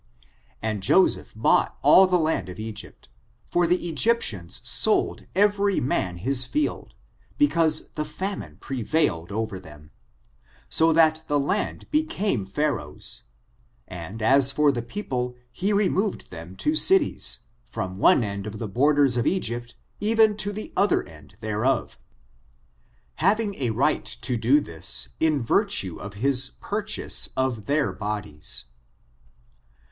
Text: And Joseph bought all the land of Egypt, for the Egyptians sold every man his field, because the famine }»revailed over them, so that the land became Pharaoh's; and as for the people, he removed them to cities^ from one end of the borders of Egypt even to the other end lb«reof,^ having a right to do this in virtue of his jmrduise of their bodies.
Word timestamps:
And 0.63 0.81
Joseph 0.81 1.31
bought 1.35 1.77
all 1.83 2.07
the 2.07 2.17
land 2.17 2.49
of 2.49 2.59
Egypt, 2.59 3.07
for 3.45 3.67
the 3.67 3.87
Egyptians 3.87 4.59
sold 4.67 5.27
every 5.35 5.79
man 5.79 6.17
his 6.17 6.43
field, 6.43 6.95
because 7.37 7.89
the 7.89 8.03
famine 8.03 8.57
}»revailed 8.67 9.31
over 9.31 9.59
them, 9.59 9.91
so 10.69 10.91
that 10.91 11.21
the 11.27 11.39
land 11.39 11.85
became 11.91 12.45
Pharaoh's; 12.45 13.21
and 13.87 14.23
as 14.23 14.51
for 14.51 14.71
the 14.71 14.81
people, 14.81 15.35
he 15.51 15.71
removed 15.71 16.31
them 16.31 16.55
to 16.55 16.71
cities^ 16.71 17.41
from 17.67 17.99
one 17.99 18.23
end 18.23 18.47
of 18.47 18.57
the 18.57 18.67
borders 18.67 19.17
of 19.17 19.27
Egypt 19.27 19.75
even 19.99 20.35
to 20.37 20.51
the 20.51 20.73
other 20.75 21.03
end 21.03 21.35
lb«reof,^ 21.43 21.97
having 23.17 23.53
a 23.61 23.69
right 23.69 24.03
to 24.23 24.35
do 24.35 24.59
this 24.59 25.09
in 25.19 25.43
virtue 25.43 25.99
of 25.99 26.15
his 26.15 26.53
jmrduise 26.59 27.29
of 27.37 27.65
their 27.65 27.93
bodies. 27.93 28.65